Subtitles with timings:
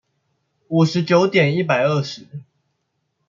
[0.69, 2.25] 五十九點一百二十